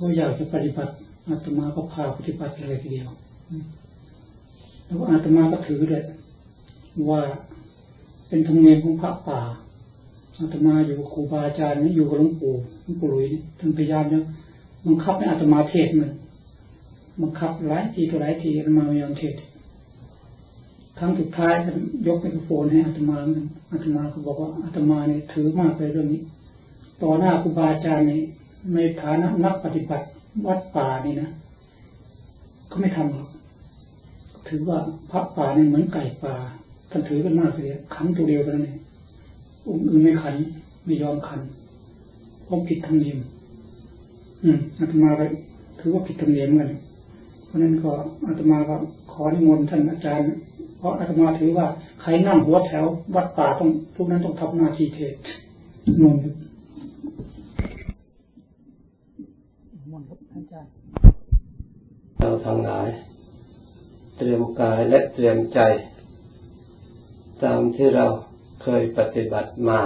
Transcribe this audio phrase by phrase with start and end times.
[0.00, 0.92] ขาอยากจะปฏิบัติ
[1.28, 3.08] อาตมาก็พาปฏิบัติเลยทีเดียว
[4.84, 6.04] แล้วอาตมาก็ถือเลย
[7.10, 7.20] ว่า
[8.28, 9.40] เป็นธรรมเนียมของพระป่า
[10.40, 13.26] อาตมาอยู่กับครูบาอาจารย์นี่อยู่กับหลวงปู่หลวงปู่หลุย
[13.58, 14.18] ท่านพยายามจะ
[14.86, 16.10] บังคับให้อาตมาเทศมัน
[17.22, 19.34] บังคับหลายทีตัวหลายทีอาตมาไม่ยอมเทศ
[20.98, 21.76] ครั้งสุดท้ายท่าน
[22.06, 23.16] ยกไมโครโฟนให้อาตมา
[23.72, 26.22] อาตมาก็บอกว่าอาตมาเนี่ยถือมากเลยเรื่องนี้
[27.02, 28.12] ต่อหน้าครูบาอาจารย์ใน
[28.74, 30.06] ในฐานะนักปฏิบัติ
[30.46, 31.30] วัดป่านี่นะ
[32.70, 33.28] ก็ไม่ทำหรอก
[34.48, 34.78] ถือว่า
[35.10, 36.34] พระป่าเนี่ยเหมือนไก่ป่า
[36.90, 38.74] ท่านถือกันมากเลยขันตัวเดียวกันนี่
[39.66, 40.34] องค์อื่นไม่ขัน
[40.84, 41.40] ไม่ยอมขัน
[42.44, 43.18] เพราะผิดธรรมเนียม
[44.42, 45.22] อืมอาตมาไป
[45.80, 46.70] ถือว่าผิดธรรมเนียมกัน
[47.46, 47.92] เพราะนั้นก็
[48.26, 48.76] อาตมาก็
[49.12, 50.26] ขอนิมนต์ท่านอาจารย์
[50.78, 51.66] เพราะอาตมาถือว่า
[52.00, 55.14] ใครนั่งหัวแถววัดป่าต้องทุกนั้นต้องทำหน้าที่เทศ
[56.00, 56.04] นน
[59.92, 60.70] มนครับอาจารย์
[62.28, 62.88] เราทั้งหลาย
[64.18, 65.60] เตรียมกายและเตรียมใจ
[67.42, 68.06] ตามที่เรา
[68.62, 69.80] เคยปฏิบัติมา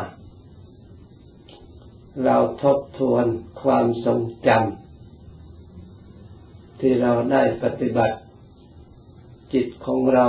[2.25, 3.27] เราทบทวน
[3.63, 8.17] ความทรงจำที่เราได้ปฏิบัติ
[9.53, 10.27] จิตของเรา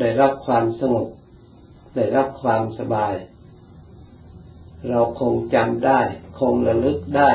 [0.00, 1.08] ได้รับความสงบ
[1.96, 3.14] ได้รับความสบาย
[4.88, 6.00] เราคงจำได้
[6.40, 7.32] คงระลึกได้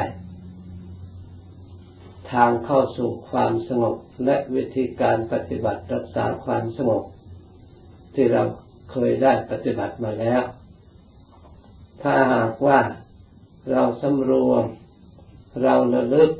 [2.36, 7.04] ทางเข้าสู่ความสงบและวิธีการปฏิบัติรักษาความสงบ
[8.16, 8.44] ที่เรา
[8.92, 10.42] เคยได้ปฏิบัติมาแล้ว
[12.02, 12.80] ถ้าหากว่า
[13.72, 14.64] เราสำรวม
[15.64, 16.32] เราระลึก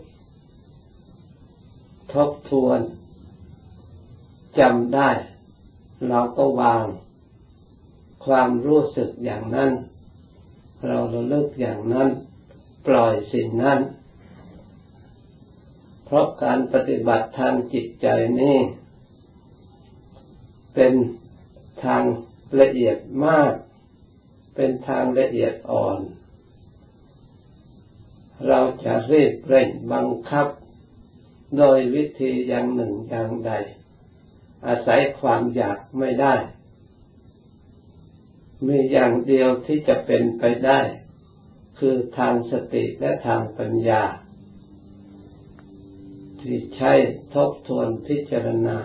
[2.14, 2.80] ทบทวน
[4.60, 5.10] จำได้
[6.10, 6.86] เราก็วาง
[8.26, 9.72] ความรู้สึกอย่างนั้น
[10.88, 12.10] เราระลึกอย่างนั้น
[12.88, 13.80] ปล่อยสิ่งนั้น
[16.06, 18.08] เพราะการปฏิบัติทางจิตใจ
[18.42, 18.58] นี้
[20.76, 20.94] เป็น
[21.84, 22.04] ทาง
[22.60, 23.54] ละเอียดมาก
[24.56, 26.00] เป็นทางละเอียดอ่อน
[28.48, 30.48] เราจะรีบเร่งบังคับ
[31.58, 33.52] โดยวิธีอย่างหนึ่งอย่างใด
[34.68, 36.36] อาศัยความอยากไม่ได้
[38.68, 40.80] มีอย่างเดียวที่จะเป็นไปได้
[41.80, 44.04] คือทางสติและทางปัญญา
[46.46, 46.94] ที่ใช้
[47.34, 48.78] ทบทวนพิจารณา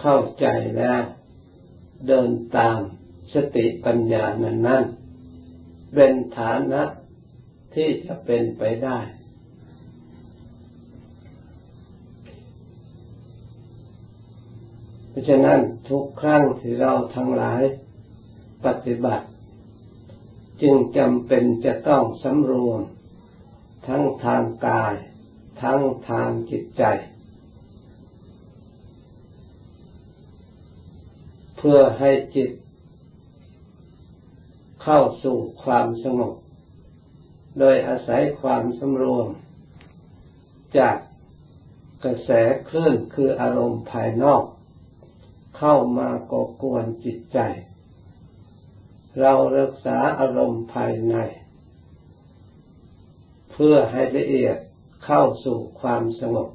[0.00, 0.46] เข้าใจ
[0.76, 1.02] แล้ว
[2.06, 2.78] เดินตาม
[3.34, 4.84] สติปัญญานั้นนั้น
[5.94, 6.82] เป็นฐานะ
[7.74, 8.98] ที่จะเป็นไปได้
[15.08, 17.62] เพราะฉะนั้นทุกครั้งที่เราทั้งหลาย
[18.66, 19.26] ปฏิบัติ
[20.62, 22.80] จึงจำเป็นจะต้องสำรวม
[23.86, 24.94] ทั้งทางกาย
[25.62, 26.84] ทั้งทางจิตใจ
[31.56, 32.50] เพื่อให้จิต
[34.82, 36.34] เข้าสู่ความสงบ
[37.58, 39.28] โดยอาศัยความสำรวม
[40.78, 40.96] จาก
[42.04, 42.30] กระแส
[42.68, 44.42] คลื่นคืออารมณ์ภายนอก
[45.58, 47.38] เข้ามาก่อกวนจิตใจ
[49.20, 51.16] เรารักษาอารมณ์ภายใน
[53.52, 54.56] เพื่อให้ละเอียด
[55.04, 56.48] เข้าสู่ความสงบ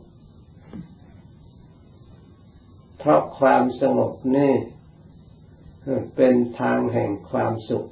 [3.00, 4.54] เพราะความสงบนี่
[6.16, 7.86] เป็นทางแห่งความสุข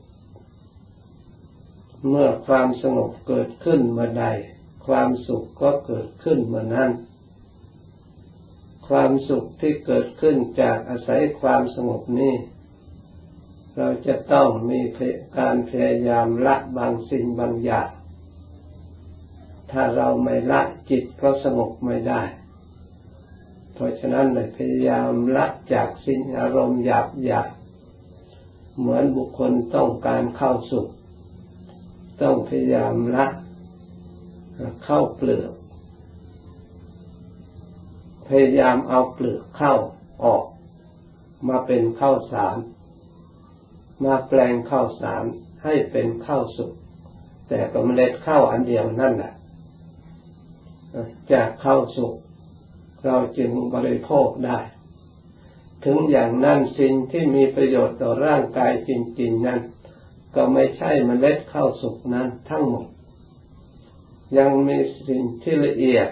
[2.10, 4.26] เมื่อความสงบเกิดขึ้นเมื่อใด
[4.88, 6.92] ความสุขก็เกิดขึ้นเมื่อนั้น
[8.88, 12.36] ความสุขที่เกิดขึ้นจากอาศัยความสงบนี้
[13.78, 14.80] เราจะต้องมี
[15.40, 17.90] การพยายามละบางสิ่งบางอย่าง
[19.72, 22.22] ถ้าเราไม่ละจิตก็สงบไม่ได้
[23.74, 27.50] เพราะฉะนั้นเลยพยายามละจากสิ่งอารมณ์หยาบหยาบ
[28.78, 30.88] เหมือนบุคคลต้องการเข้าสุข
[32.22, 33.26] ต้องพยายามละ
[34.86, 35.54] เข้าเปลือก
[38.28, 39.74] พยายามเอาเปลือกเข้า
[40.24, 40.44] ออก
[41.48, 42.58] มาเป็นข้าวสาร
[44.06, 45.24] มาแปลงข้าวสาร
[45.64, 46.72] ให้เป็นข้าวสุก
[47.48, 49.34] แต่ก็เมล็ดข้าวอันเดียวนั่นแหละ
[51.34, 52.16] จากข้าวสุก
[53.06, 54.60] เราจึงบริโภคได้
[55.86, 58.92] ถึงอย่างนั้นสิ่งที่มีประโยชน์ต่อร่างกายจ
[59.22, 59.60] ริงๆนั้น
[60.36, 62.88] ก็ไม่ใช่มเมล็ดข้าวสุกนั้นทั้งหมด
[64.38, 66.08] ยังมีสิ่งที่ละเอียด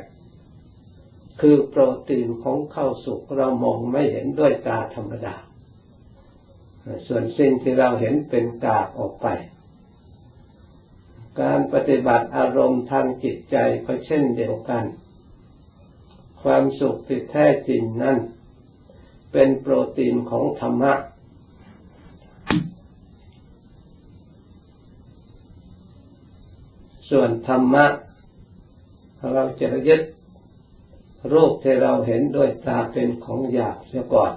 [1.41, 5.35] คือโปรตีนของข้าวสุกเรามองไม่เห็นด้วยตาธรรมดา
[7.07, 9.27] ส่วนสิ่งที่เราเห็นเป็นกากออกไป
[11.41, 14.85] การปฏิบัติอารมณ์ทางจิตใจก็เช่นเดียวกัน
[16.41, 18.17] ความสุขที่แท้จริงนั้น
[19.31, 20.93] เป็นโปรตีนของธรรมะ
[27.09, 27.85] ส่วนธรรมะ
[29.33, 30.01] เราจะยึด
[31.33, 34.33] รูปที่เราเห็นด้วยตาเป็นของหยาบเสียก่อน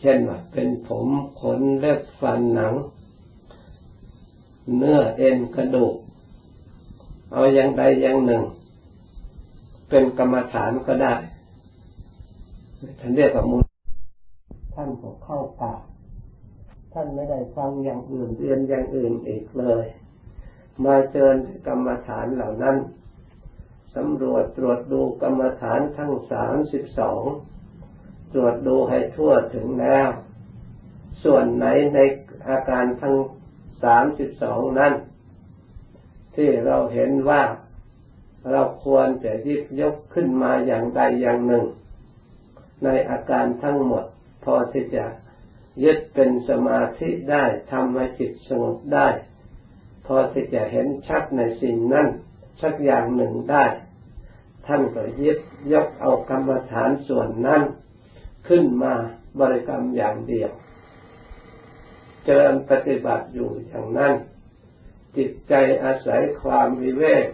[0.00, 1.06] เช่นว่าเป็นผม
[1.40, 2.74] ขนเล็บฟันหนัง
[4.76, 5.94] เนื้อเอ็นกระดูก
[7.32, 8.42] เอาอย่างใดอย่างหนึ่ง
[9.88, 11.14] เป็นกรรมฐานก็ได้
[13.00, 13.64] ท่านเรียกว่ามูล
[14.74, 15.72] ท่านก็เข้าป่า
[16.92, 19.84] ท่านไม่ได้ฟังอย่างอื่นเรียนอย่างอื่นอีกเลย
[20.84, 21.36] มาเจริญ
[21.66, 22.76] กรรมฐานเหล่านั้น
[23.94, 27.22] สำรวจตรวจดูกรรมฐานทั้งสามสิบสอง
[28.32, 30.08] ตรวจดูให้ทั่วถึงแล้ว
[31.24, 31.98] ส่วนไหนใน
[32.48, 33.16] อาการทั้ง
[33.82, 34.92] สามสิบสองนั้น
[36.36, 37.42] ที่เราเห็นว่า
[38.50, 41.64] เราควรจะยิบยกขึ้นมาอย่างใดอย่างหนึ่ง
[42.84, 44.04] ในอาการทั้งหมด
[44.44, 45.04] พอที่จะ
[45.84, 49.08] ยึดเป็นสมาธิได้ทำให้จิตสงบได้
[50.06, 52.06] พอที่จะเห็นชัดในสิ่งนั้น
[52.62, 53.64] สักอย่างหนึ่งได้
[54.66, 55.38] ท่านก็ยึด
[55.72, 57.62] ยกเอากรรมฐานส่วนนั้น
[58.48, 58.94] ขึ้นมา
[59.40, 60.50] บริกรรมอย่างเดียว
[62.24, 64.14] เจริญปฏิบัติอยู่อย่างนั้น
[65.16, 65.54] จิตใจ
[65.84, 67.26] อาศัยความวิเวก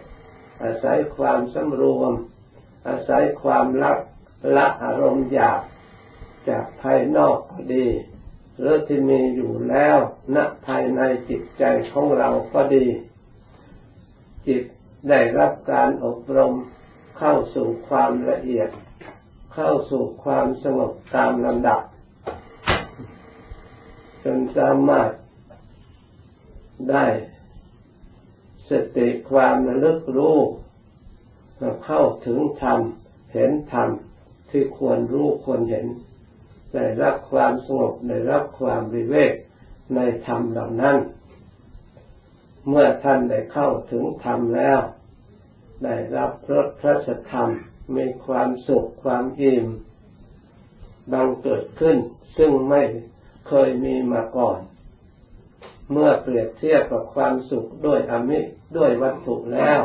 [0.63, 2.13] อาศัยความสำรวม
[2.87, 3.93] อาศัยความละ
[4.55, 5.61] ละอารมณ์หยาบ
[6.49, 7.87] จากภายนอกก็ดี
[8.59, 9.97] หรือที่มีอยู่แล้ว
[10.35, 12.85] ณภายในจิตใจของเราก็ดี
[14.47, 14.63] จิต
[15.09, 16.53] ได้รับการอบรม
[17.17, 18.69] เข้าสู่ความละเอียด
[19.53, 21.81] เข้าสู่ความสงบตามลำดับ
[24.23, 25.09] จนสามารถ
[26.91, 27.05] ได้
[28.69, 30.37] สติความระลึกรู้
[31.85, 32.79] เข้าถึงธรรม
[33.33, 33.89] เห็นธรรม
[34.49, 35.85] ที่ควรรู้ควรเห็น
[36.73, 39.33] ได้รับความสงบได้รับความวิเวก
[39.95, 40.97] ในธรรมเหล่านั้น
[42.67, 44.79] เมื่อท่านได้เข้าถึงธรรมแล้ว
[45.83, 47.49] ได้รับรสพระสธรรม
[47.95, 49.65] มีความสุขความอิ่ม
[51.11, 51.97] บังเกิดขึ้น
[52.37, 52.81] ซึ่งไม่
[53.49, 54.59] เคยมีมาก่อน
[55.91, 59.81] เมื่อเปรียบเทียบกับความสุขด้วยอมิตรด้วยวัตถุแล้ว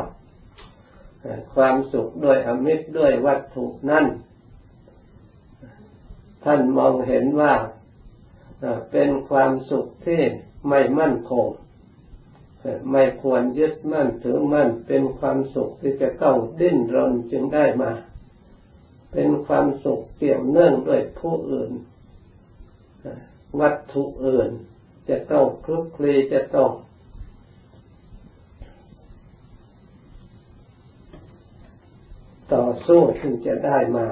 [1.55, 4.05] ความสุขด้วยอมิตรด้วยวัตถุนั่น
[6.43, 7.53] ท่านมองเห็นว่า
[8.91, 10.21] เป็นความสุขที่
[10.69, 11.47] ไม่มั่นคง
[12.91, 17.91] ไม่ควรยึดมั่นถือมั่น เป็นความสุขที่จะต้องดิ้นรนจึงได้มา
[19.13, 21.71] เป็นความสุขเกี่ยวเนื่องด้วยผู้อื่น
[23.61, 24.49] วัตถุอื่น
[25.09, 26.71] จะต้องคลุกคลีจะต้อง
[32.53, 34.07] ต่อสู้ถึงจะได้มา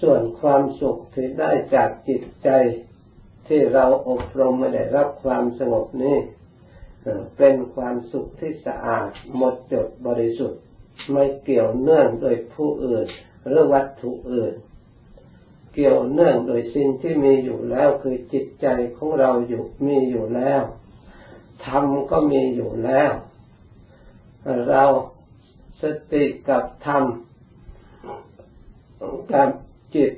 [0.00, 2.48] ส่วนความสุขที่ได้จากจิตใจ
[3.48, 6.16] ที่เราอบรมไม่ได้รับความสงบนี้
[7.36, 10.60] เป็นความสุขที่สะอาดหมดจดบริสุทธิ์
[11.12, 13.06] ไม่เกี่ยวเนื่องโดยผู้อื่น
[13.46, 14.54] หรือวัตถุอื่น
[15.74, 18.66] เกี่ยวเนื่องโดยสิ่งที่มีอยู่แล้วคือจิตใจ
[18.96, 20.62] ของเราอยู่มีอยู่แล้ว
[21.66, 23.12] ธรรมก็มีอยู่แล้ว
[24.68, 24.84] เรา
[25.80, 25.82] ส
[26.12, 27.04] ติกับธรรม
[29.32, 29.50] กับ
[29.94, 30.12] จิต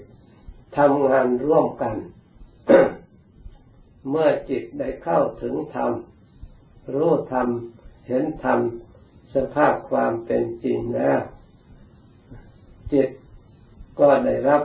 [0.76, 1.96] ทำงานร่วมกัน
[4.10, 5.92] เมื่อจิตได้เข้าถึงธรรม
[6.94, 7.48] รู้ธรรม
[8.06, 8.58] เห็นธรรม
[9.34, 11.20] สภาพความเป็นจริงแล้ว
[12.92, 13.08] จิต
[14.00, 14.62] ก็ได้รับ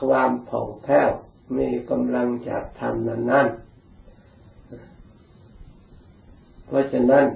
[0.00, 1.10] ความผ่องแผ้ว
[1.56, 3.46] มีกำลังจากธรรมนั้นนั้น
[6.66, 7.26] เพราะฉะนั้น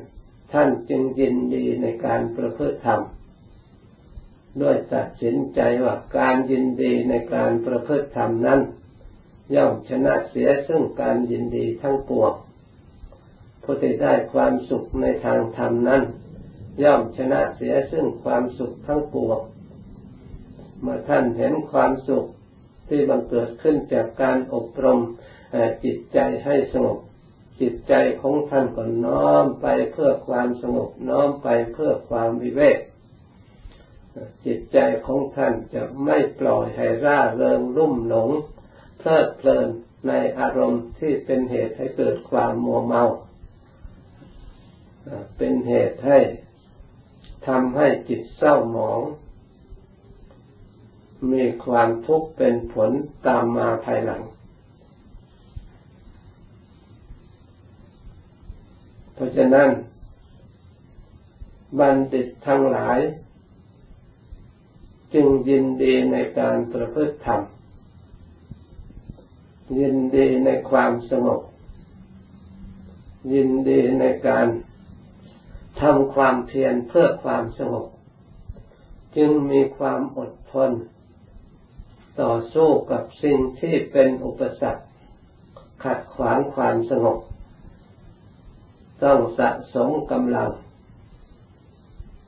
[0.52, 3.00] ท่านจึงยินดีในการประพฤติธรรม
[4.62, 8.60] ด้วยตัดสินใจว่าการยินดีในการประพฤติธรรมนั้น
[9.54, 12.32] ย่อมชนะเสียซึ่งการยินดีทั้งปวง
[13.62, 16.02] ผู้ที่ได้ความสุขในทางธรรมนั้น
[16.82, 19.40] ย่อมชนะเสียซึ่งความสุขทั้งปวง
[20.80, 22.26] เมื่อท่านเห็นความสุข
[22.88, 25.00] ที่บังเกิดขึ้นจากการอบรม
[25.84, 26.98] จิตใจให้สงบ
[27.60, 32.78] จิตใจของท่านก็น้อมไปเพื่อความสงบน้อมไปเพื่อความวิเวก
[34.46, 38.30] จิตใจของท่านจะไม่ปล่อยให้ร่าเริงรุ่มหลง
[38.98, 39.68] เพลิดเพลิน
[40.08, 43.04] ในอารมณ์ที่เป็นเหตุให้เกิดความมัวเมา
[45.38, 46.18] เป็นเหตุให้
[47.46, 49.00] ทำให้จิตเศร้าหมอง
[51.32, 52.90] มีความทุกข์เป็นผล
[53.26, 54.22] ตามมาภายหลัง
[59.14, 59.68] เพราะฉะนั้น
[61.78, 62.98] บัณฑิตทั้งหลาย
[65.14, 67.40] จึงยินดีในการประพฤติธรรม
[69.78, 71.40] ยินดีในความสงบ
[73.32, 74.46] ยินดีในการ
[75.80, 77.86] ทำความเพียรเพื่อความสงบ
[79.16, 80.70] จึงมีความอดทน
[82.20, 84.84] ต่อสู้กับสิ่งที่เป็นอุปสรรค
[85.84, 87.18] ขัดขวางความสงบ
[89.04, 90.50] ต้องสะสมกำลัง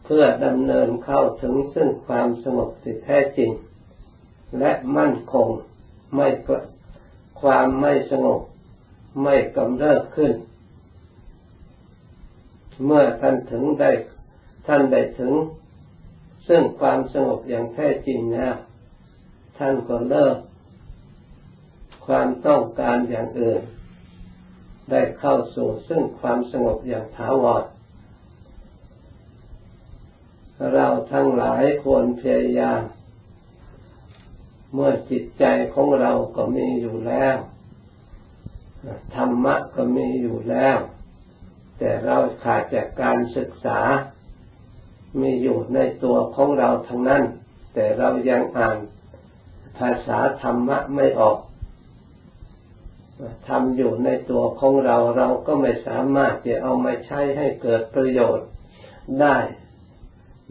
[0.05, 3.51] เพื่อดำเนินเข้าถึงซึ่งความสงบที่แท้จริง
[4.59, 5.49] และมั่นคง
[6.15, 6.29] ไม่
[7.41, 8.41] ความไม่สงบ
[9.23, 10.33] ไม่กำเริบขึ้น
[12.85, 13.91] เมื่อท่านถึงได้
[14.67, 15.33] ท่านได้ถึง
[16.49, 18.55] ซึ่งความสงบอย่างแท้จริงแล้ว
[19.59, 20.37] ท่านก็เลิก
[22.07, 23.63] ความต้องการอย่างอื่น
[24.91, 27.65] ได้เข้าสู่ซึ่งความสงบอย่างถาวร
[30.75, 32.83] เราทั้งหลายควรพยายาม
[34.75, 35.45] เมื่อจิตใจ
[35.75, 37.37] ของเราก็มีอยู่แล้ว
[39.15, 40.79] ธรรมะก็มีอยู่แล้ว
[41.79, 43.81] แต่เราขาดจากการศึกษา
[45.21, 47.23] มีอยู่ในตัวของเราทั้งนั้น
[47.75, 48.77] แต่เรายังอ่าน
[49.79, 51.39] ภาษาธรรมะไม่ออก
[53.49, 58.49] ทำอยู่ในตัวของเราเราก็ไม่สามารถจะเอามาใช้ให้เกิดประโยชน์
[59.21, 59.37] ได้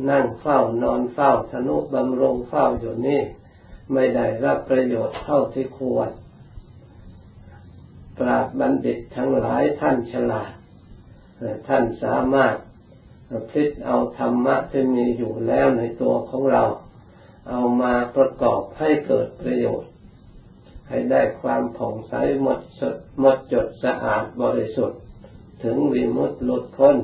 [0.10, 3.22] นั่งเฝ้านอนเฝ้าธนุบำรุงเฝ้าอยู่นี่
[3.94, 6.10] ไม่ได้รับประโยชน์เท่าที่ควร
[8.20, 10.52] ปราบบัณฑิตทั้งหลายท่านฉลาด
[11.68, 12.56] ท่านสามารถ
[13.50, 16.64] พลิกเอาธรรมะที่มีอยู่แล้วในตัวของเรา
[17.50, 19.92] เอามาประกอบให้เกิดประโยชน์
[20.90, 25.02] ให้ได้ความผ่องใสหมดสดหมดจดสะอาดบริสุทธิ์
[25.64, 26.98] ถึงวิมุตติหลุดพ้น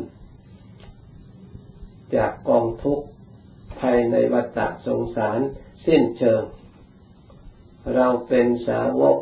[2.15, 3.05] จากกองทุกข์
[3.79, 5.39] ภายในวัฏสงสาร
[5.85, 6.43] สิ้นเชิง
[7.95, 9.17] เราเป็นสาวก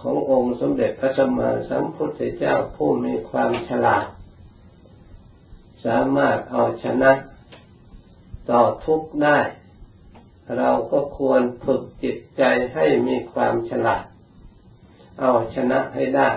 [0.00, 4.06] ขององค์สมเด็จพระสัมมาสัมพุทธเจ้าผู้มีความฉลาด
[5.84, 7.12] สามารถเอาชนะ
[8.50, 9.38] ต่อทุกข์ได้
[10.58, 12.42] เราก็ควรฝึกจิตใจ
[12.74, 14.04] ให้มีความฉลาด
[15.20, 16.30] เอาชนะให้ได้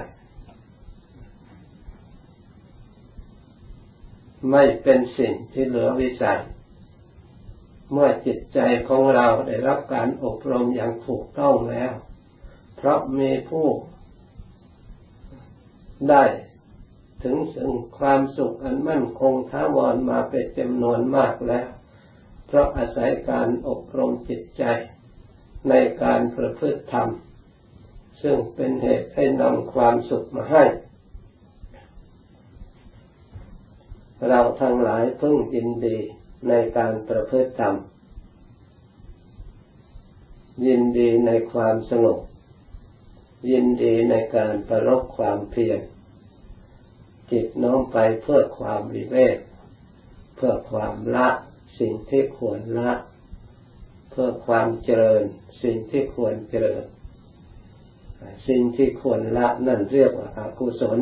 [4.51, 6.41] ไม่เป็นสิ่งที่เหลือวิสัย
[7.91, 11.93] เมื่อจิตใจของเราได้รับการอบรมอย่างถูกต้องแล้ว
[12.75, 13.67] เพราะมีผู้
[16.09, 16.23] ได้
[17.23, 21.67] ถึงสึ่งความสุขอันมั่นคงท้าวรมาเป็นจำนวนมากแล้ว
[22.47, 24.63] เพราะอาศัยการอบรมจิตใจ
[25.69, 25.73] ใน
[26.03, 27.09] การประพฤติธรรม
[28.21, 30.63] ซึ่งเป็นเหตุให้นำความสุขมาให้
[34.27, 35.97] เราทั้งหลายพึ่งยินดี
[36.47, 37.75] ในการประพฤติธรรม
[40.65, 42.19] ยินดีในความสงบ
[43.51, 45.79] ยินดีในการประลบความเพียร
[47.31, 49.37] จิตน้อมไปเพื่อความวิเวก
[50.35, 51.29] เพื่อความละ
[51.79, 52.91] สิ่งที่ควรละ
[54.09, 55.23] เพื่อความเจริญ
[55.63, 56.83] สิ่งที่ควรเจริญ
[58.47, 60.99] สิ่งที่ควรละนั่นเรียกว่าอากุศล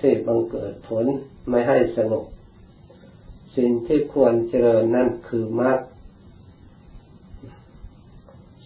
[0.00, 1.06] ที่บังเกิดผล
[1.48, 2.24] ไม่ให้สงบ
[3.56, 5.78] สิ่งที่ควรเจริญนั่นคือมรรค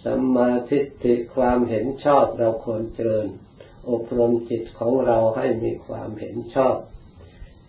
[0.05, 3.27] สัมมาทิฏฐิความเห็นชอบเราควรเจริญ
[3.91, 6.77] อบรมจิตของเราให้มีความเห็นชอบ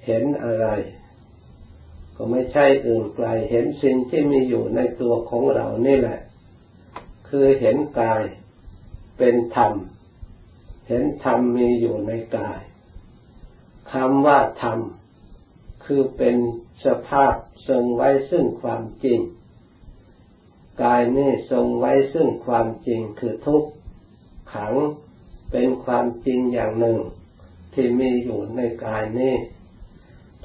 [0.05, 0.67] เห็นอะไร
[2.15, 6.19] ก็ไม่ใช่อื่นไกลเห็นสิ่งที่มีอยู่ในตัวของเรานี่แหละ
[7.27, 8.23] คือเห็นกาย
[9.17, 9.73] เป็นธรรม
[10.87, 12.59] เห็นธรรมมีอยู่ในกาย
[13.91, 14.79] คำว่าธรรม
[15.85, 16.35] คือเป็น
[16.85, 17.33] สภาพ
[17.67, 19.19] ทรงไว้ซึ่งความจริง
[20.83, 23.63] กายนี่ทรงไว้ซึ่งความจริงคือทุก
[24.53, 24.73] ขัง
[25.51, 26.99] เป็นความจริงอย่างหนึ่ง
[27.73, 29.33] ที่มีอยู่ในกายนี้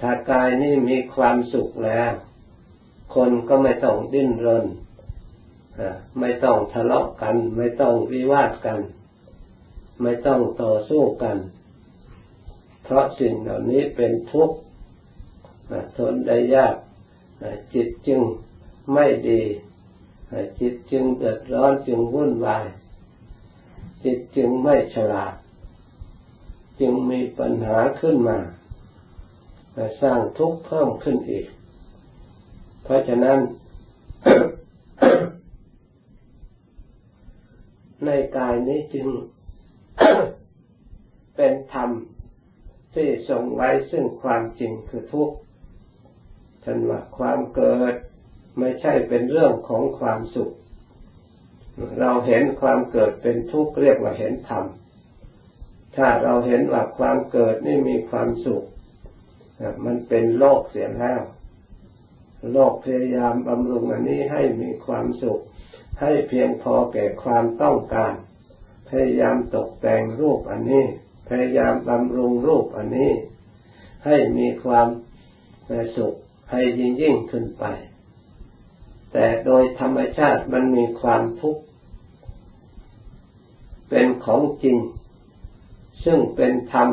[0.00, 2.12] ถ้ากายนี่มีความสุขแล้ว
[3.14, 4.66] คนก็ไม่ต้องดิ้นรน
[6.20, 8.80] ไม่ต้องทะเลาะกัน ไม่ต้องวิวาทกัน
[10.02, 11.36] ไม่ต้องต่อสู้กัน
[12.82, 14.56] เพราะสิ่งเหล่านี้เป็นทุกข์
[15.96, 16.76] ทนได้ยาก
[17.74, 18.20] จิตจึง
[18.94, 19.42] ไม่ดี
[20.60, 22.66] จิตจึงเดือดร้อนจึงวุ่นวาย
[24.04, 25.34] จิตจึงไม่ฉลาด
[26.80, 28.38] จึงมีปัญหาขึ้นมา
[30.02, 31.46] สร้างทุกข์เพิ่มขึ้นอีก
[32.84, 33.38] เพราะฉะนั้น
[38.04, 39.06] ในกายนี้จึง
[41.36, 41.90] เป็นธรรม
[42.94, 45.36] ที่ทรงไว้ซึ่งความจริงคือทุกข์
[46.64, 47.94] ท่านว่าความเกิด
[48.58, 50.52] ไม่ใช่เป็นเรื่องของความสุข
[52.00, 54.64] เราเห็นความเกิดเป็นทุกข์เรียกว่าเห็นธรรม
[55.96, 58.64] ถ้าเราเห็นว่าความเกิดนี่มีความสุข
[59.84, 61.22] มันเป็นโลกเสียแล้ว
[62.52, 65.40] โลกพยายามบำรุงอันนี้ให้มีความสุข
[66.00, 68.12] ให้เพียงพอแก่ความต้องการ
[68.88, 70.84] พยายามตกแต่งรูปอันนี้
[71.28, 73.12] พยายามบำรุงรูปอันนี้
[74.06, 74.88] ให้มีความ
[75.96, 76.14] สุข
[76.50, 77.64] ให้ยิ่งยิ่งขึ้นไป
[79.12, 81.62] แต่โดยธรรมชาติมันมีความทุกข์
[83.88, 84.78] เป็นของจริง
[86.04, 86.88] ซึ่งเป็นธรรม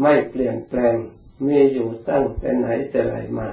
[0.00, 0.96] ไม่เปลี่ยนแปลง
[1.46, 3.50] มีอยู่ตั้งแต่ไหนแต่ไรมา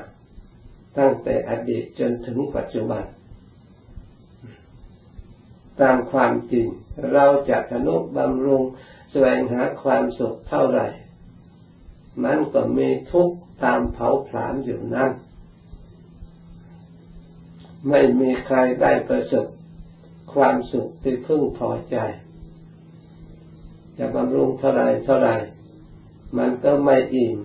[0.97, 3.03] ตั้งแต่อดีตจนถึงปัจจุบัน
[5.81, 6.67] ตามความจริง
[7.13, 8.63] เราจะทนุบำรุง
[9.11, 10.87] แสวงหาความสุขเท่าไหร่
[12.23, 15.11] มันก็มีทุกข์ตามเผาผลาญอยู่นั่น
[17.89, 19.47] ไม่มีใครได้ประสบ
[20.33, 21.97] ความสุขที่พึ่งพอใจ
[23.97, 25.29] จะบำรุงเท่าไรเท่าไร
[26.37, 27.37] มันก็ไม่อิ่ม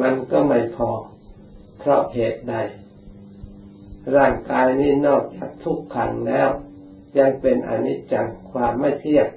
[0.00, 0.90] มันก็ไม่พอ
[1.78, 2.54] เพราะเหตุใด
[4.16, 6.48] ร่างกายนี้นอกจากทุกขังแล้ว
[7.18, 9.28] ยังเป็นอนิจจังความไม่เที่ยง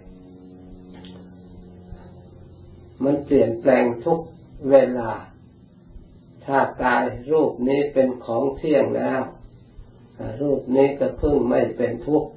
[3.03, 4.19] มันเปลี่ยนแปลงทุก
[4.69, 5.11] เวลา
[6.45, 9.21] ถ้ากายรูปนี้เป็นของเที่ยงแล้ว
[10.41, 12.29] รูปนี้ก็เพิ่งไม่เป็นทุกข์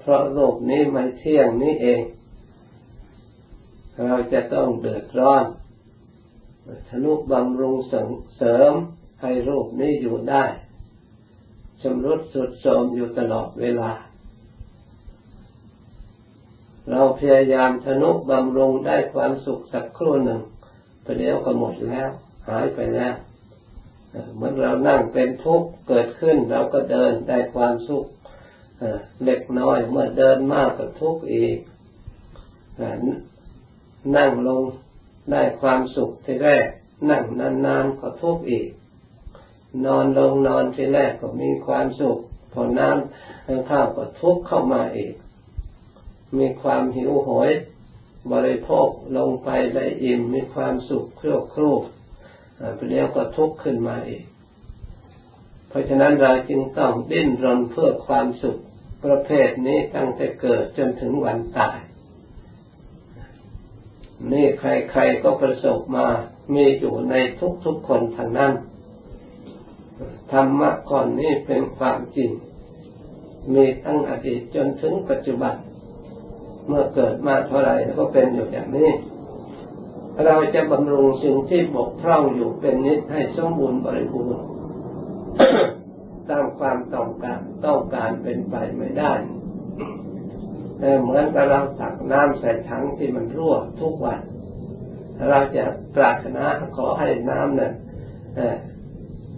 [0.00, 2.00] เพราะโลกนี้ไม่เที่ยงนี้เอง
[4.06, 5.44] เราจะต้องเดือดร้อน
[6.88, 7.76] ทนุบำรุง
[8.36, 8.72] เสริม
[9.22, 10.44] ให้รูปนี้อยู่ได้
[11.82, 13.92] ชำรุดสุดโทมอยู่ตลอดเวลา
[16.90, 20.40] เราพยายามทนุบำรุงได้ความสุขสักครู่หนึ่ง
[21.04, 22.10] ประเดี๋ยวก็หมดแล้ว
[22.48, 23.14] หายไปแล้ว
[24.36, 28.06] เมื่อเรานั่งเป็นทุกข์เกิดขึ้นเราก็เดินได้ความสุข
[29.24, 31.58] เล็กน้อย เมื่อเดินมากก็ทุกข์อีก
[34.16, 34.62] นั่งลง
[35.30, 36.66] ได้ความสุขที่แรก
[37.10, 37.24] นั่ง
[37.66, 38.68] นานๆก็ทุกข์อีก
[39.86, 42.18] นอนลงนอนที่แรกก็มีความสุข
[42.52, 45.14] พอน้ำข้าวก็ทุกข์เข้ามาอีก
[46.38, 47.50] มีความหิวโหย
[48.32, 51.70] บริโภคลงไปได้อิ่มมีความสุขเครียดครู
[52.88, 54.24] เดี๋ยวก็ทุกข์ขึ้นมาอีก
[55.68, 58.58] เพราะฉะนั้นเราจึงต้องดิ้นรนเพื่อความสุข
[59.04, 61.78] ประเภทนี้ตั้งแต่เกิดจนถึงวันตาย
[64.30, 66.06] นี่ใครๆก็ประสบมา
[66.54, 67.14] มีอยู่ใน
[67.64, 68.52] ทุกๆคนทางนั้น
[70.32, 72.30] ธรรมะก่อนนี้เป็นความจริง
[73.54, 75.54] มีตั้งอดีตจนถึงปัจจุบัน
[76.66, 78.90] เมื่อเกิดมาเท่าไหร่ก็เป็นอยู่อย่างนี้
[80.24, 84.46] เราจะบำรุงสิ่งที่บกพร่องอยู่เป็นนิดให้สมบูรณ์บริบูรณ์
[86.28, 89.12] ตามความต้องการต้องการเป็นไปไม่ได้
[90.82, 94.20] แต่เหมือนกับเราตักน้ำใส่ถังที่มันรั่วทุกวัน
[95.30, 95.64] เราจะ
[95.96, 96.44] ปรารถนา
[96.76, 97.72] ขอให้น้ำเนั้น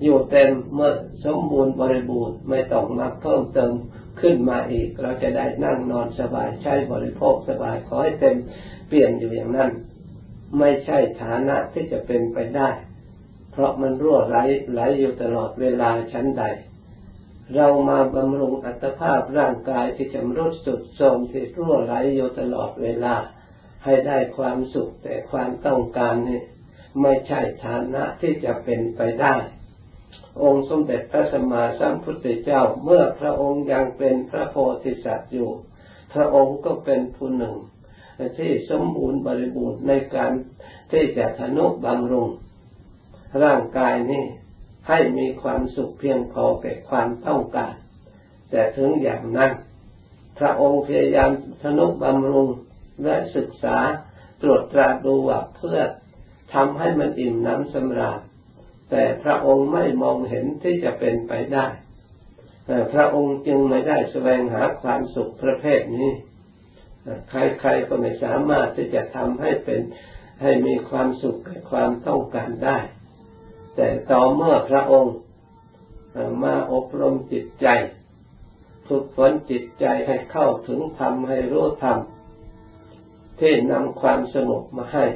[0.03, 0.93] อยู่เต็มเมื่อ
[1.25, 3.73] สมบูรณ์บริบูรณ์ไม่ต้องมาเพิ่มเติม
[4.21, 8.37] ขึ้นมาอีก เราจะได้นั่งนอนสบายใช้บริโภคสบายขอให้เต็ม
[8.89, 9.71] เปลี่ยนอยู่อย่างนั้น
[10.59, 12.71] ไม่ใช่ฐานะที่จะเป็นไปได้
[13.53, 14.37] เพราะมันรั่วไหล
[14.73, 16.45] ไหลอยู่ตลอดเวลาชั้นใด
[17.57, 23.15] เรามาบำรุงอัตภาพร่างกายที่จำรุดสุดโทมที่รั่วไหลอยู่ตลอดเวลา
[23.85, 26.43] ให้ได้ความสุขแต่ความต้องการนี่
[27.03, 29.35] ไม่ใช่ฐานะที่จะเป็นไปได้
[30.43, 35.51] องค์สมเด็จพระสัมมาสัมพุทธเจ้าเมื่อพระองค์ยังเป็นพระโพธิสัตว์อยู่
[36.13, 37.55] พระองค์ก็เป็นผู้หนึ่ง
[38.39, 40.33] ที่สมบูรณ์บริบูรณ์ในการ
[40.93, 42.29] ที่จะทนุบำรุง
[43.43, 44.25] ร่างกายนี้
[44.89, 47.75] ให้มีความสุขเพียงพอแก่ความต้องการ
[48.51, 49.53] แต่ถึงอย่างนั้น
[50.39, 51.31] พระองค์พยายาม
[51.63, 52.49] ทนุบำรุง
[53.05, 53.79] และศึกษา
[54.43, 55.79] ตรวจตราดูว่าเพื่อ
[56.55, 58.21] ทำให้มันอิ่มน้ำสำราญ
[58.91, 61.67] แต่พระองค์ไม่มองเห็นที่จะเป็นไปได้
[62.93, 66.11] พระองค์จึงไม่ได้แสวงหาความสุขประเภทนี้
[67.31, 69.81] ใครๆก็ไม่สามารถที่จะทำให้เป็น
[70.43, 72.79] ให้มีความสุขกับความต้องการได้
[73.77, 75.17] แต่ต่อเมื่อพระองค์
[76.45, 77.67] มาอบรมจิตใจ
[78.89, 81.99] ฝึกฝนจิตใจให้เข้าถึงธรรมให้รู้ธรรม
[83.41, 85.07] ที่นำความสงบมาให้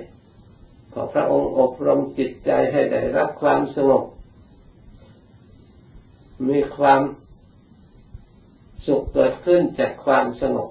[0.93, 4.05] พอพระองค์อบรมจิตใจให้ได้รับความสงบ
[6.49, 7.01] มีความ
[8.87, 10.71] สุขเกิดขึ้นจากความสงบ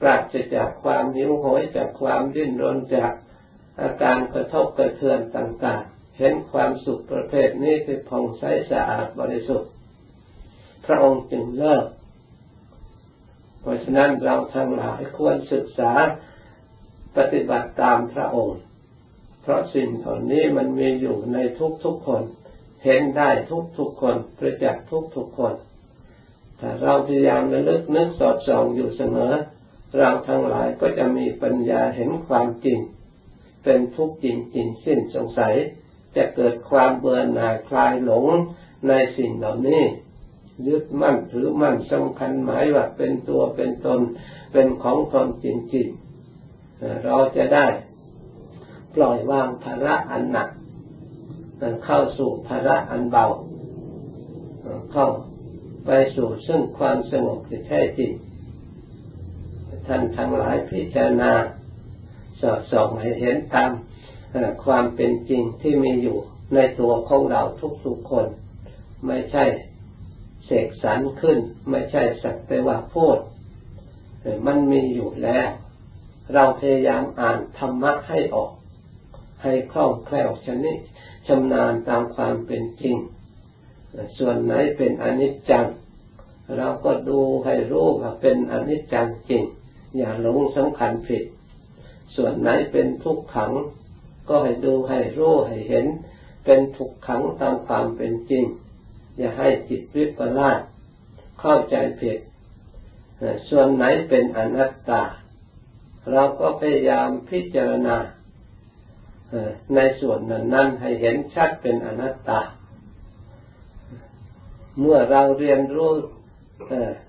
[0.00, 3.12] ปราศจากความหิวโหยจากความดิ้นรนจาก
[3.80, 9.70] อาการกระทบกระเทือนต่างๆ เห็นความสุขประเภทนี้คือผ่องใสสะอาดบริสุทธิ์
[10.86, 11.86] พระองค์จึงเลิก
[13.60, 15.92] เพราะฉะนั้นเราทั้งหลายควรศึกษา
[17.16, 18.60] ปฏิบัติตามพระองค์
[19.42, 21.38] เพราะสิ่งเหล่านี้มันมีอยู่ใน
[21.84, 22.22] ทุกๆคน
[22.84, 23.30] เห็นได้
[23.78, 25.54] ทุกๆคนประจักษ์ทุกๆคน
[26.60, 29.32] ถ้าเราพยายามระลึกนึกสอดส่องอยู่เสมอ
[29.98, 32.78] เราทั้งหลายก็จะมีปัญญาเห็นความจริง
[33.64, 35.54] เป็นทุกข์จริงๆสิ้นสงสัย
[36.16, 38.26] จะเกิดความเบื่อหน่ายคลายหลง
[38.88, 39.82] ในสิ่งเหล่านี้
[40.66, 44.00] ยึดมั่นถือมั่นสำคัญหมายว่าเป็นตัวเป็นตน
[44.52, 47.66] เป็นของตนจริงๆเราจะได้
[48.94, 50.48] ปล่อยวางภาระอันหนัก
[51.84, 53.24] เข้าสู่ภาระอันเบา
[54.92, 55.08] เข้า
[55.86, 58.12] ไปสู่ซึ่งความสงบที่แท้จริง
[59.86, 61.32] ท่านทั้งหลายพิจารณา
[62.40, 63.70] สอดส่องให้เห็นตาม
[64.64, 66.18] ความเป็นจริงที่มีอยู่
[66.54, 67.42] ในตัวของเรา
[67.84, 68.26] ทุกๆคน
[69.06, 69.44] ไม่ใช่
[70.46, 71.38] เสกสรรขึ้น
[71.70, 73.18] ไม่ใช่สักแต่ว่าพูด
[74.46, 75.48] มันมีอยู่แล้ว
[76.34, 78.52] เราพยายามอ่านธรรมะให้ออก
[79.42, 80.76] ให้คล่องแคล่วชนิด
[81.26, 82.96] ชำนาญตามความเป็นจริง
[84.18, 85.66] ส่วนไหนเป็นอนิจจัง
[86.56, 89.44] เราก็ดูให้รู้ว่าเป็นอนิจจังจริง
[89.96, 91.24] อย่าหลงสำคัญผิด
[92.16, 93.52] ส่วนไหนเป็นทุกขัง
[94.28, 95.86] ก็ให้ดูให้รู้ให้เห็น
[96.44, 98.44] เป็นทุกขังตามความเป็นจริง
[99.16, 100.60] อย่าให้จิตวิปลาส
[101.40, 102.18] เข้าใจผิด
[103.48, 105.02] ส่วนไหนเป็นอนัตตา
[106.12, 107.96] เราก็พยายามพิจารณา
[109.74, 112.40] ในส่วนนั้นนั้นให้เห็นชัดเป็นอนัตตา
[114.80, 115.92] เมื่อเราเรียนรู้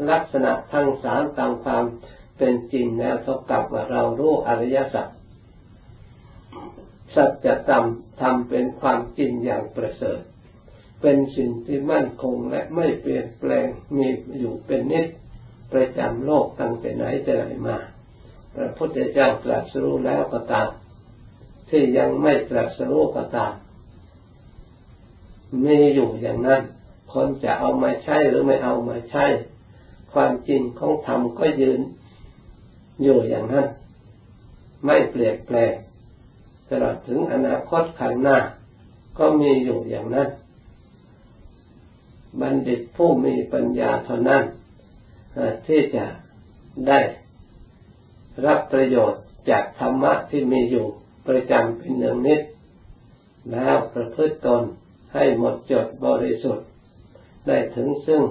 [0.10, 1.84] ลักษณะทั้งสามตามความ
[2.38, 5.08] เป็นจริงแล้วเท่ากับว่าเรารู้อริยสัจ
[7.16, 7.86] สัจธรรม
[8.22, 10.22] ทำเป็นความจริงอย่างประเสริฐ
[11.02, 13.68] เป็นสิ่งที่มั่นคงและไม่เปลี่ยนแปลง
[13.98, 14.08] มี
[14.40, 15.08] อยู่เป็นนิจ
[15.74, 17.78] ประจำโลกตั้งแต่ไหนแต่ไหนมา
[18.56, 20.70] พระพุทธเจ้าตรัสรู้แล้วก็ตาม
[21.70, 23.54] ที่ยังไม่ตรัสรู้ก็ตาม
[25.66, 26.62] มีอยู่อย่างนั้น
[27.14, 29.26] คนจะเอามาใช้หรือไม่เอามาใช้
[30.14, 31.82] ความจริงของธรรมก็ยืน
[33.04, 33.68] อยู่อย่างนั้น
[34.86, 35.74] ไม่เปลี่ยนแปลง
[36.70, 38.38] ตลอดถึงอนาคตข้างหน้า
[39.18, 40.30] ก็มีอยู่อย่างนั้น
[42.42, 44.44] บัณฑิตผู้มีปัญญาเท่านั้น
[45.68, 46.06] ที่จะ
[46.88, 47.00] ได้
[48.46, 50.86] รับประโยชน์จากธรรมะที่มีอยู่
[51.28, 52.42] ประจำเป็นเนืองนิด
[53.52, 54.64] แล้วประพฤติตน
[55.14, 56.68] ให้หมดจดบริสุทธิ์
[57.48, 58.22] ได้ถึงซึ่ง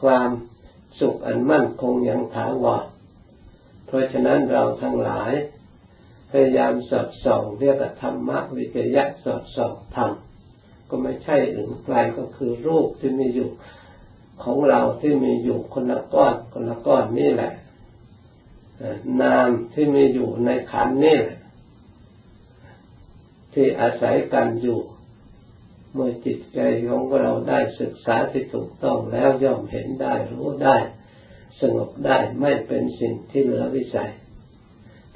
[0.00, 0.28] ความ
[1.00, 2.84] สุขอันมั่นคงอย่างถาวร
[3.86, 5.32] เพราะฉะนั้นเราทั้งหลาย
[6.32, 10.10] พยายามสอดส่องเรียกธรรมะวิจยะสอดส่องธรรม
[10.88, 13.50] ก็ไม่ใช่อื่นไกลก็คือรูปที่มีอยู่
[14.44, 17.52] ของเราที่มีอยู่คนละก้อนคนละก้อนนี่แหละ
[19.22, 21.38] นามที่มีอยู่ในขันนี่แหละ
[23.52, 24.80] ที่อาศัยกันอยู่
[25.92, 30.76] เมื่อจิตใจของเราได้ศึกษาที่ถูกต้องแล้วย่อมเห็นได้รู้ได้
[31.60, 34.10] สงบได้ไม่เป็นสิ่งที่เหลือวิสัย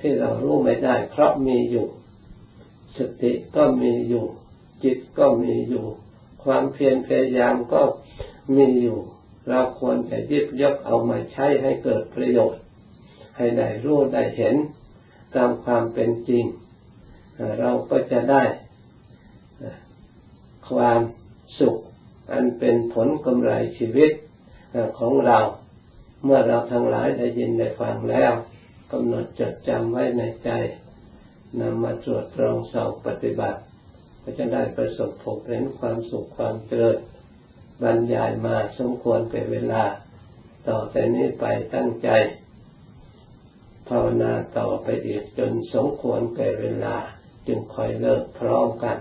[0.00, 1.86] ที่เรารู้ไม่ได้ เพราะมีอยู่
[2.96, 4.24] สติก็มีอยู่
[4.84, 5.86] จิตก็มีอยู่
[6.44, 7.82] ความเพียรพยายามก็
[8.56, 8.98] มีอยู่
[9.48, 12.62] เราควรจะยึดยกเอามาใช้ให้เกิดประโยชน์
[13.36, 14.54] ให้ได้รู้ได้เห็น
[15.34, 16.44] ตามความเป็นจริง
[17.60, 18.42] เราก็จะได้
[20.70, 21.00] ความ
[21.58, 21.76] สุข
[22.32, 24.10] อันเป็นผลกำไรชีวิต
[24.98, 25.38] ของเรา
[26.24, 28.32] เมื่อเราทั้งหลายได้ยินได้ฟังแล้ว
[28.92, 30.50] กำหนดจดจำไว้ในใจ
[31.60, 33.60] นำมาตรวจตรองสอบปฏิบัติ
[34.22, 36.96] ก็จะได้ประสบผลเห็นความสุขความเกิด
[37.82, 39.84] บรรยายมาสมควรเกิดเวลา
[40.68, 41.44] ต่อแต่นี้ไป
[41.74, 42.08] ตั้งใจ
[43.88, 46.96] ภาวนาต่อไปอีกจนสมควรเกิดเวลา
[47.46, 48.96] จึงคอยเลิกพร้อมกัน